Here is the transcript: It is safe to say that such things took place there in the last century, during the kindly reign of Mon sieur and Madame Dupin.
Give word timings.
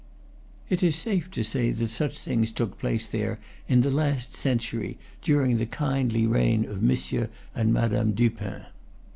It 0.67 0.81
is 0.81 0.95
safe 0.95 1.29
to 1.29 1.43
say 1.43 1.69
that 1.69 1.89
such 1.91 2.17
things 2.17 2.49
took 2.49 2.79
place 2.79 3.05
there 3.05 3.37
in 3.67 3.81
the 3.81 3.91
last 3.91 4.33
century, 4.35 4.97
during 5.21 5.57
the 5.57 5.67
kindly 5.67 6.25
reign 6.25 6.65
of 6.65 6.81
Mon 6.81 6.97
sieur 6.97 7.29
and 7.53 7.71
Madame 7.71 8.13
Dupin. 8.13 8.63